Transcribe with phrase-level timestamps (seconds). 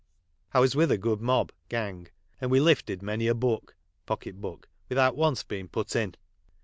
[0.51, 2.07] I was with a good mob (gang),
[2.39, 3.75] and wo lifted many a book
[4.07, 6.15] (pocket book) without once being put in.